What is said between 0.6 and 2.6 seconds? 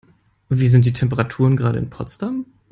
sind die Temperaturen gerade in Potsdam?